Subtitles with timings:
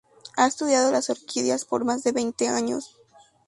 [0.35, 2.97] Ha estudiado las orquídeas por más de veinte años.